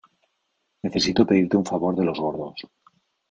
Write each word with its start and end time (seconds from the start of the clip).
necesito 0.85 1.27
pedirte 1.27 1.57
un 1.57 1.63
favor 1.65 1.95
de 1.95 2.03
los 2.05 2.19
gordos. 2.19 2.65